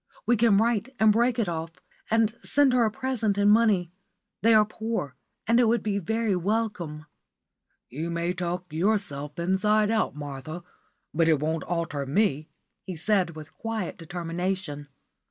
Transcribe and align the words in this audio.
We 0.25 0.35
can 0.35 0.57
write 0.57 0.95
and 0.99 1.11
break 1.11 1.37
it 1.37 1.47
off, 1.47 1.73
and 2.09 2.33
send 2.41 2.73
her 2.73 2.85
a 2.85 2.89
present 2.89 3.37
in 3.37 3.49
money. 3.49 3.91
They 4.41 4.55
are 4.55 4.65
poor, 4.65 5.15
and 5.45 5.59
it 5.59 5.67
would 5.67 5.83
be 5.83 5.99
very 5.99 6.35
welcome." 6.35 7.05
"You 7.87 8.09
may 8.09 8.33
talk 8.33 8.73
yourself 8.73 9.37
inside 9.37 9.91
out, 9.91 10.15
Martha, 10.15 10.63
but 11.13 11.27
it 11.27 11.39
won't 11.39 11.65
alter 11.65 12.07
me," 12.07 12.49
he 12.81 12.95
said, 12.95 13.35
with 13.35 13.53
quiet 13.53 13.95
determination. 13.99 14.87